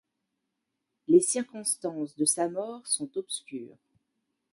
[1.07, 3.77] Les circonstances de sa mort sont obscures.